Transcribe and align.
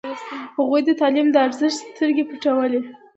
هغوی 0.57 0.81
د 0.85 0.89
تعلیم 1.01 1.27
د 1.31 1.35
ارزښت 1.45 1.77
سترګې 1.91 2.23
پټولې. 2.29 2.81